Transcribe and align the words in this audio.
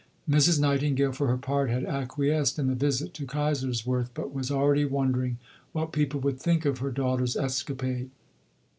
Mrs. 0.27 0.59
Nightingale, 0.59 1.11
for 1.11 1.27
her 1.27 1.37
part, 1.37 1.69
had 1.69 1.85
acquiesced 1.85 2.57
in 2.57 2.65
the 2.65 2.73
visit 2.73 3.13
to 3.13 3.27
Kaiserswerth, 3.27 4.09
but 4.15 4.33
was 4.33 4.49
already 4.49 4.83
wondering 4.83 5.37
what 5.73 5.91
people 5.93 6.19
would 6.21 6.39
think 6.39 6.65
of 6.65 6.79
her 6.79 6.89
daughter's 6.89 7.37
escapade. 7.37 8.09